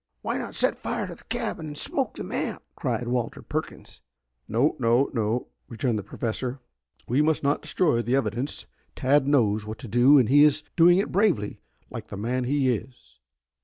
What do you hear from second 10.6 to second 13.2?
doing it bravely, like the man he is."